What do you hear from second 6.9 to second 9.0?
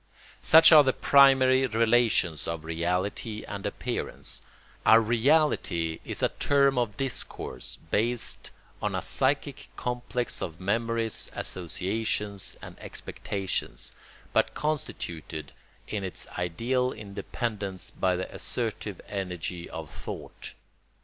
discourse based on